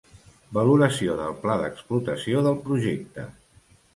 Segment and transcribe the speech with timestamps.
[0.57, 3.29] Valoració del pla d'explotació del projecte.